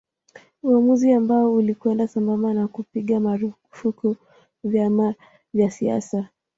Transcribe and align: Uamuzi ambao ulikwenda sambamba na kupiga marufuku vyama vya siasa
Uamuzi 0.63 1.13
ambao 1.13 1.53
ulikwenda 1.53 2.07
sambamba 2.07 2.53
na 2.53 2.67
kupiga 2.67 3.19
marufuku 3.19 4.15
vyama 4.63 5.15
vya 5.53 5.71
siasa 5.71 6.27